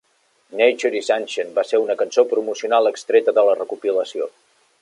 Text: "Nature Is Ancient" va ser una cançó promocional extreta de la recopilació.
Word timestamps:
"Nature 0.61 0.97
Is 0.99 1.11
Ancient" 1.17 1.53
va 1.59 1.65
ser 1.73 1.81
una 1.83 1.97
cançó 2.01 2.27
promocional 2.33 2.93
extreta 2.93 3.39
de 3.41 3.47
la 3.51 3.57
recopilació. 3.63 4.33